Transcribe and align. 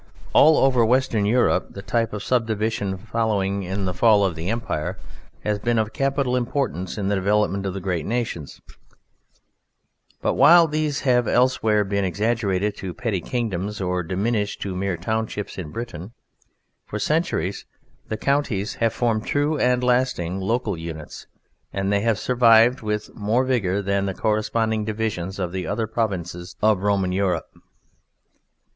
All 0.33 0.57
over 0.57 0.83
Western 0.83 1.25
Europe 1.27 1.73
the 1.75 1.83
type 1.83 2.11
of 2.11 2.23
subdivision 2.23 2.97
following 2.97 3.61
in 3.61 3.85
the 3.85 3.93
fall 3.93 4.25
of 4.25 4.33
the 4.33 4.49
Empire 4.49 4.97
has 5.43 5.59
been 5.59 5.77
of 5.77 5.93
capital 5.93 6.35
importance 6.35 6.97
in 6.97 7.07
the 7.07 7.13
development 7.13 7.67
of 7.67 7.75
the 7.75 7.79
great 7.81 8.07
nations, 8.07 8.61
but 10.19 10.33
while 10.33 10.65
these 10.67 11.01
have 11.01 11.27
elsewhere 11.27 11.83
been 11.83 12.03
exaggerated 12.03 12.75
to 12.77 12.95
petty 12.95 13.21
kingdoms 13.21 13.79
or 13.79 14.01
diminished 14.01 14.59
to 14.63 14.75
mere 14.75 14.97
townships 14.97 15.59
in 15.59 15.69
Britain, 15.69 16.13
for 16.87 16.97
centuries 16.97 17.67
the 18.07 18.17
counties 18.17 18.73
have 18.81 18.93
formed 18.93 19.23
true 19.27 19.59
and 19.59 19.83
lasting 19.83 20.39
local 20.39 20.75
units, 20.75 21.27
and 21.71 21.93
they 21.93 22.01
have 22.01 22.17
survived 22.17 22.81
with 22.81 23.13
more 23.13 23.43
vigour 23.45 23.83
than 23.83 24.07
the 24.07 24.15
corresponding 24.15 24.83
divisions 24.83 25.37
of 25.37 25.51
the 25.51 25.67
other 25.67 25.85
provinces 25.85 26.55
of 26.59 26.81
Roman 26.81 27.11
Europe. 27.11 27.53